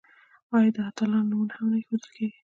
آیا 0.55 0.71
د 0.75 0.77
اتلانو 0.89 1.27
نومونه 1.29 1.53
هم 1.57 1.65
نه 1.71 1.77
ایښودل 1.79 2.09
کیږي؟ 2.15 2.39